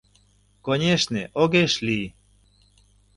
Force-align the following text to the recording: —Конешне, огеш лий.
—Конешне, 0.65 1.23
огеш 1.41 1.73
лий. 1.85 2.07